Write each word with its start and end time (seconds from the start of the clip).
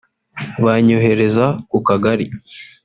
banyohereza 0.63 1.45
ku 1.69 1.77
kagari 1.87 2.27